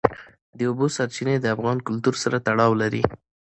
[0.57, 3.03] د اوبو سرچینې د افغان کلتور سره تړاو لري.